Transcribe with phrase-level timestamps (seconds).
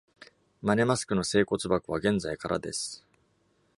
[0.63, 3.05] マネマスクの聖骨箱は現在空です。